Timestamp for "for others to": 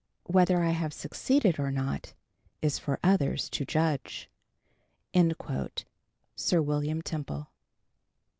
2.79-3.65